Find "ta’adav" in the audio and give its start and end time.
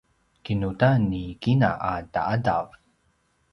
2.13-2.67